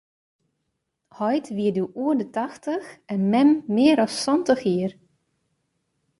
Heit 1.19 1.47
wie 1.57 1.71
doe 1.75 1.89
oer 2.03 2.15
de 2.21 2.27
tachtich 2.37 2.87
en 3.13 3.21
mem 3.31 3.49
mear 3.73 3.99
as 4.05 4.13
santich 4.23 4.61
jier. 4.67 4.91